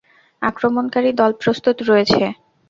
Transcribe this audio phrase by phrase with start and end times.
[0.41, 2.23] আক্রমণকারী দল প্রস্তুত রয়েছে।